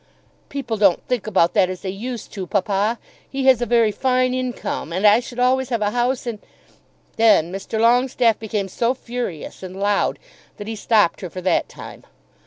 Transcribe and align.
"People 0.49 0.77
don't 0.77 1.07
think 1.07 1.27
about 1.27 1.53
that 1.53 1.69
as 1.69 1.81
they 1.81 1.91
used 1.91 2.33
to, 2.33 2.47
papa. 2.47 2.97
He 3.29 3.45
has 3.45 3.61
a 3.61 3.67
very 3.67 3.91
fine 3.91 4.33
income, 4.33 4.91
and 4.91 5.05
I 5.05 5.19
should 5.19 5.37
always 5.37 5.69
have 5.69 5.83
a 5.83 5.91
house 5.91 6.25
in" 6.25 6.39
Then 7.17 7.51
Mr. 7.51 7.79
Longestaffe 7.79 8.39
became 8.39 8.67
so 8.67 8.95
furious 8.95 9.61
and 9.61 9.79
loud, 9.79 10.17
that 10.57 10.65
he 10.65 10.75
stopped 10.75 11.21
her 11.21 11.29
for 11.29 11.41
that 11.41 11.69
time. 11.69 12.03